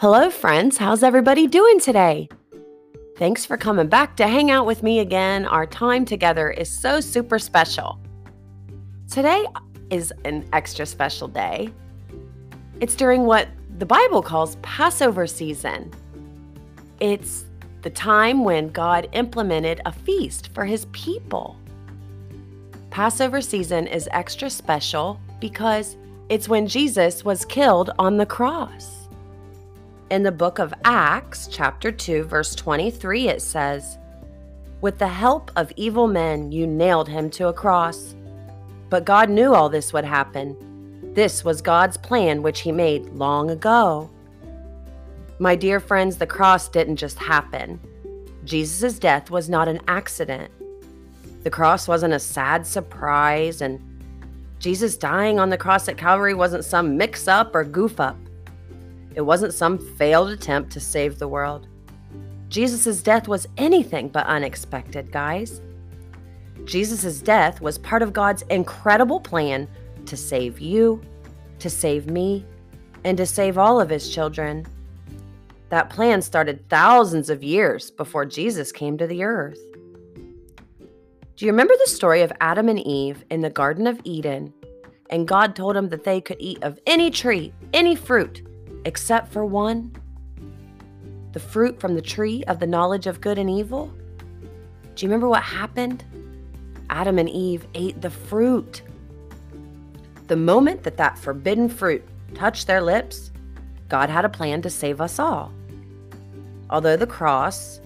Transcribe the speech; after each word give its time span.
Hello, 0.00 0.30
friends. 0.30 0.78
How's 0.78 1.02
everybody 1.02 1.48
doing 1.48 1.80
today? 1.80 2.28
Thanks 3.16 3.44
for 3.44 3.56
coming 3.56 3.88
back 3.88 4.16
to 4.18 4.28
hang 4.28 4.48
out 4.48 4.64
with 4.64 4.84
me 4.84 5.00
again. 5.00 5.44
Our 5.44 5.66
time 5.66 6.04
together 6.04 6.52
is 6.52 6.70
so 6.70 7.00
super 7.00 7.40
special. 7.40 7.98
Today 9.10 9.44
is 9.90 10.12
an 10.24 10.48
extra 10.52 10.86
special 10.86 11.26
day. 11.26 11.70
It's 12.80 12.94
during 12.94 13.24
what 13.24 13.48
the 13.78 13.86
Bible 13.86 14.22
calls 14.22 14.54
Passover 14.62 15.26
season. 15.26 15.90
It's 17.00 17.46
the 17.82 17.90
time 17.90 18.44
when 18.44 18.68
God 18.68 19.08
implemented 19.14 19.80
a 19.84 19.90
feast 19.90 20.54
for 20.54 20.64
his 20.64 20.84
people. 20.92 21.56
Passover 22.90 23.40
season 23.40 23.88
is 23.88 24.08
extra 24.12 24.48
special 24.48 25.18
because 25.40 25.96
it's 26.28 26.48
when 26.48 26.68
Jesus 26.68 27.24
was 27.24 27.44
killed 27.44 27.90
on 27.98 28.16
the 28.16 28.26
cross. 28.26 28.97
In 30.10 30.22
the 30.22 30.32
book 30.32 30.58
of 30.58 30.72
Acts, 30.84 31.48
chapter 31.48 31.92
2, 31.92 32.22
verse 32.22 32.54
23, 32.54 33.28
it 33.28 33.42
says, 33.42 33.98
With 34.80 34.98
the 34.98 35.08
help 35.08 35.50
of 35.54 35.70
evil 35.76 36.08
men, 36.08 36.50
you 36.50 36.66
nailed 36.66 37.10
him 37.10 37.28
to 37.30 37.48
a 37.48 37.52
cross. 37.52 38.14
But 38.88 39.04
God 39.04 39.28
knew 39.28 39.52
all 39.52 39.68
this 39.68 39.92
would 39.92 40.06
happen. 40.06 40.56
This 41.12 41.44
was 41.44 41.60
God's 41.60 41.98
plan, 41.98 42.42
which 42.42 42.60
he 42.60 42.72
made 42.72 43.04
long 43.10 43.50
ago. 43.50 44.08
My 45.38 45.54
dear 45.54 45.78
friends, 45.78 46.16
the 46.16 46.26
cross 46.26 46.70
didn't 46.70 46.96
just 46.96 47.18
happen. 47.18 47.78
Jesus' 48.44 48.98
death 48.98 49.30
was 49.30 49.50
not 49.50 49.68
an 49.68 49.80
accident. 49.88 50.50
The 51.42 51.50
cross 51.50 51.86
wasn't 51.86 52.14
a 52.14 52.18
sad 52.18 52.66
surprise, 52.66 53.60
and 53.60 53.78
Jesus 54.58 54.96
dying 54.96 55.38
on 55.38 55.50
the 55.50 55.58
cross 55.58 55.86
at 55.86 55.98
Calvary 55.98 56.32
wasn't 56.32 56.64
some 56.64 56.96
mix 56.96 57.28
up 57.28 57.54
or 57.54 57.62
goof 57.62 58.00
up. 58.00 58.16
It 59.18 59.26
wasn't 59.26 59.52
some 59.52 59.78
failed 59.96 60.30
attempt 60.30 60.70
to 60.70 60.80
save 60.80 61.18
the 61.18 61.26
world. 61.26 61.66
Jesus' 62.48 63.02
death 63.02 63.26
was 63.26 63.48
anything 63.56 64.10
but 64.10 64.24
unexpected, 64.26 65.10
guys. 65.10 65.60
Jesus' 66.64 67.20
death 67.20 67.60
was 67.60 67.78
part 67.78 68.02
of 68.02 68.12
God's 68.12 68.42
incredible 68.42 69.18
plan 69.18 69.66
to 70.06 70.16
save 70.16 70.60
you, 70.60 71.02
to 71.58 71.68
save 71.68 72.08
me, 72.08 72.46
and 73.02 73.18
to 73.18 73.26
save 73.26 73.58
all 73.58 73.80
of 73.80 73.90
his 73.90 74.08
children. 74.08 74.64
That 75.70 75.90
plan 75.90 76.22
started 76.22 76.68
thousands 76.68 77.28
of 77.28 77.42
years 77.42 77.90
before 77.90 78.24
Jesus 78.24 78.70
came 78.70 78.96
to 78.98 79.06
the 79.08 79.24
earth. 79.24 79.58
Do 81.34 81.44
you 81.44 81.50
remember 81.50 81.74
the 81.76 81.90
story 81.90 82.22
of 82.22 82.32
Adam 82.40 82.68
and 82.68 82.78
Eve 82.78 83.24
in 83.30 83.40
the 83.40 83.50
Garden 83.50 83.88
of 83.88 84.00
Eden? 84.04 84.54
And 85.10 85.26
God 85.26 85.56
told 85.56 85.74
them 85.74 85.88
that 85.88 86.04
they 86.04 86.20
could 86.20 86.36
eat 86.38 86.62
of 86.62 86.78
any 86.86 87.10
tree, 87.10 87.52
any 87.72 87.96
fruit, 87.96 88.42
except 88.88 89.30
for 89.30 89.44
one 89.44 89.94
the 91.32 91.38
fruit 91.38 91.78
from 91.78 91.94
the 91.94 92.00
tree 92.00 92.42
of 92.44 92.58
the 92.58 92.66
knowledge 92.66 93.06
of 93.06 93.20
good 93.20 93.38
and 93.38 93.50
evil? 93.50 93.92
Do 94.94 95.04
you 95.04 95.08
remember 95.08 95.28
what 95.28 95.42
happened? 95.42 96.02
Adam 96.88 97.18
and 97.18 97.28
Eve 97.28 97.66
ate 97.74 98.00
the 98.00 98.08
fruit. 98.08 98.80
The 100.26 100.36
moment 100.36 100.82
that 100.84 100.96
that 100.96 101.18
forbidden 101.18 101.68
fruit 101.68 102.02
touched 102.34 102.66
their 102.66 102.80
lips, 102.80 103.30
God 103.90 104.08
had 104.08 104.24
a 104.24 104.30
plan 104.30 104.62
to 104.62 104.70
save 104.70 105.02
us 105.02 105.18
all. 105.18 105.52
Although 106.70 106.96
the 106.96 107.06
cross 107.06 107.80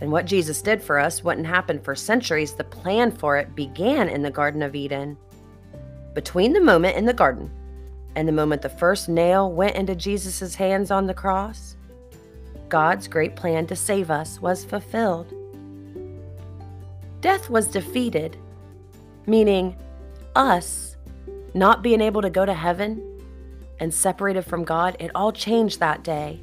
and 0.00 0.10
what 0.10 0.26
Jesus 0.26 0.60
did 0.60 0.82
for 0.82 0.98
us 0.98 1.22
wouldn't 1.22 1.46
happen 1.46 1.80
for 1.80 1.94
centuries, 1.94 2.54
the 2.54 2.64
plan 2.64 3.12
for 3.12 3.36
it 3.38 3.54
began 3.54 4.08
in 4.08 4.22
the 4.22 4.30
Garden 4.30 4.62
of 4.62 4.74
Eden. 4.74 5.16
Between 6.14 6.52
the 6.52 6.60
moment 6.60 6.96
in 6.96 7.06
the 7.06 7.14
garden 7.14 7.48
and 8.14 8.28
the 8.28 8.32
moment 8.32 8.62
the 8.62 8.68
first 8.68 9.08
nail 9.08 9.50
went 9.50 9.76
into 9.76 9.94
Jesus' 9.94 10.54
hands 10.54 10.90
on 10.90 11.06
the 11.06 11.14
cross, 11.14 11.76
God's 12.68 13.08
great 13.08 13.36
plan 13.36 13.66
to 13.66 13.76
save 13.76 14.10
us 14.10 14.40
was 14.40 14.64
fulfilled. 14.64 15.32
Death 17.20 17.48
was 17.48 17.66
defeated, 17.68 18.36
meaning 19.26 19.76
us 20.34 20.96
not 21.54 21.82
being 21.82 22.00
able 22.00 22.22
to 22.22 22.30
go 22.30 22.44
to 22.44 22.54
heaven 22.54 23.02
and 23.78 23.92
separated 23.92 24.42
from 24.42 24.64
God, 24.64 24.96
it 24.98 25.10
all 25.14 25.32
changed 25.32 25.80
that 25.80 26.02
day. 26.02 26.40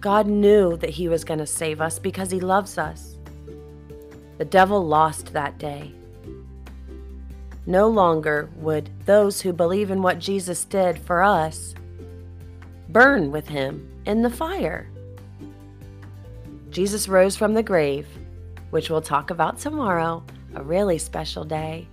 God 0.00 0.26
knew 0.26 0.76
that 0.76 0.90
He 0.90 1.08
was 1.08 1.24
going 1.24 1.38
to 1.38 1.46
save 1.46 1.80
us 1.80 1.98
because 1.98 2.30
He 2.30 2.40
loves 2.40 2.78
us. 2.78 3.16
The 4.38 4.44
devil 4.44 4.86
lost 4.86 5.32
that 5.32 5.58
day. 5.58 5.94
No 7.68 7.86
longer 7.86 8.48
would 8.56 8.88
those 9.04 9.42
who 9.42 9.52
believe 9.52 9.90
in 9.90 10.00
what 10.00 10.18
Jesus 10.18 10.64
did 10.64 10.98
for 10.98 11.22
us 11.22 11.74
burn 12.88 13.30
with 13.30 13.46
Him 13.46 13.86
in 14.06 14.22
the 14.22 14.30
fire. 14.30 14.90
Jesus 16.70 17.08
rose 17.08 17.36
from 17.36 17.52
the 17.52 17.62
grave, 17.62 18.06
which 18.70 18.88
we'll 18.88 19.02
talk 19.02 19.28
about 19.28 19.58
tomorrow, 19.58 20.24
a 20.54 20.62
really 20.62 20.96
special 20.96 21.44
day. 21.44 21.86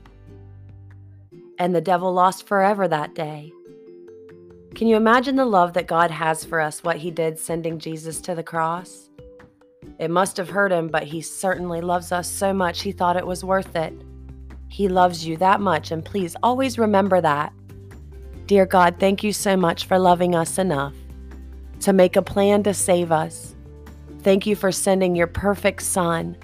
And 1.60 1.76
the 1.76 1.82
devil 1.82 2.14
lost 2.14 2.48
forever 2.48 2.88
that 2.88 3.14
day. 3.14 3.52
Can 4.76 4.88
you 4.88 4.96
imagine 4.96 5.36
the 5.36 5.44
love 5.44 5.74
that 5.74 5.88
God 5.88 6.10
has 6.10 6.46
for 6.46 6.62
us, 6.62 6.86
what 6.86 6.96
He 6.96 7.12
did 7.12 7.38
sending 7.38 7.80
Jesus 7.80 8.22
to 8.22 8.34
the 8.34 8.44
cross? 8.44 9.10
It 10.00 10.10
must 10.10 10.38
have 10.38 10.52
hurt 10.52 10.72
Him, 10.72 10.88
but 10.88 11.04
He 11.04 11.20
certainly 11.20 11.82
loves 11.82 12.14
us 12.14 12.32
so 12.32 12.54
much 12.54 12.82
He 12.82 12.94
thought 12.94 13.18
it 13.18 13.28
was 13.28 13.44
worth 13.44 13.76
it. 13.76 13.94
He 14.76 14.90
loves 14.90 15.26
you 15.26 15.38
that 15.38 15.62
much, 15.62 15.92
and 15.92 16.04
please 16.04 16.36
always 16.44 16.78
remember 16.78 17.22
that. 17.22 17.54
Dear 18.46 18.66
God, 18.66 18.98
thank 19.00 19.24
you 19.24 19.32
so 19.32 19.56
much 19.56 19.86
for 19.86 19.98
loving 19.98 20.36
us 20.36 20.58
enough 20.58 20.94
to 21.80 21.94
make 21.94 22.18
a 22.18 22.22
plan 22.22 22.62
to 22.64 22.74
save 22.74 23.10
us. 23.10 23.56
Thank 24.20 24.46
you 24.46 24.54
for 24.54 24.74
sending 24.74 25.16
your 25.16 25.28
perfect 25.28 25.82
Son. 25.82 26.36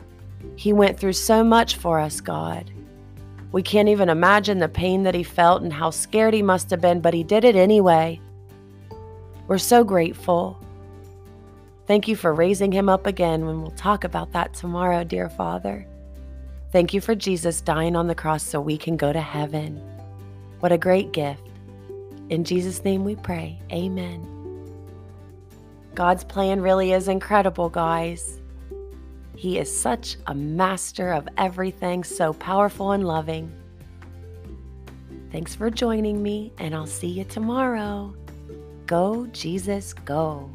He 0.56 0.72
went 0.72 0.98
through 0.98 1.12
so 1.12 1.44
much 1.44 1.76
for 1.76 2.00
us, 2.00 2.22
God. 2.22 2.72
We 3.52 3.62
can't 3.64 3.90
even 3.90 4.08
imagine 4.08 4.60
the 4.60 4.70
pain 4.70 5.04
that 5.04 5.14
he 5.14 5.24
felt 5.24 5.62
and 5.62 5.74
how 5.74 5.90
scared 5.90 6.34
he 6.34 6.42
must 6.42 6.70
have 6.70 6.80
been, 6.80 7.02
but 7.02 7.14
he 7.14 7.26
did 7.26 7.44
it 7.44 7.58
anyway. 7.58 8.22
We're 9.50 9.58
so 9.58 9.84
grateful. 9.84 10.58
Thank 11.86 12.08
you 12.08 12.16
for 12.16 12.34
raising 12.34 12.72
him 12.72 12.88
up 12.88 13.08
again 13.08 13.46
when 13.46 13.62
we'll 13.62 13.72
talk 13.72 14.06
about 14.06 14.32
that 14.32 14.54
tomorrow, 14.54 15.04
dear 15.04 15.28
Father. 15.28 15.86
Thank 16.72 16.94
you 16.94 17.02
for 17.02 17.16
Jesus 17.16 17.60
dying 17.60 17.98
on 17.98 18.08
the 18.08 18.16
cross 18.16 18.44
so 18.44 18.62
we 18.62 18.78
can 18.78 18.96
go 18.96 19.12
to 19.12 19.20
heaven. 19.20 19.76
What 20.62 20.72
a 20.72 20.78
great 20.78 21.12
gift. 21.12 21.42
In 22.30 22.46
Jesus' 22.46 22.86
name 22.86 23.04
we 23.04 23.18
pray. 23.18 23.60
Amen. 23.74 24.26
God's 25.96 26.24
plan 26.24 26.62
really 26.62 26.94
is 26.94 27.10
incredible, 27.10 27.68
guys. 27.68 28.40
He 29.36 29.58
is 29.58 29.76
such 29.76 30.16
a 30.28 30.36
master 30.36 31.12
of 31.12 31.28
everything, 31.38 32.06
so 32.06 32.32
powerful 32.32 32.92
and 32.92 33.06
loving. 33.06 33.52
Thanks 35.34 35.54
for 35.54 35.70
joining 35.70 36.24
me, 36.24 36.54
and 36.58 36.74
I'll 36.74 36.88
see 36.88 37.08
you 37.08 37.26
tomorrow. 37.26 38.16
Go, 38.86 39.28
Jesus, 39.28 39.94
go. 39.94 40.50